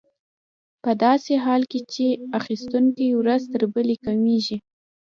په 0.83 0.91
داسې 1.03 1.33
حال 1.43 1.61
کې 1.71 1.79
چې 1.93 2.05
اخیستونکي 2.39 3.07
ورځ 3.19 3.41
تر 3.53 3.63
بلې 3.73 3.95
کمېږي 4.05 4.57